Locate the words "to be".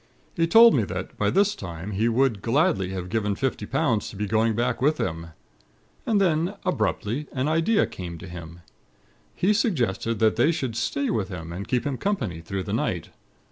4.09-4.25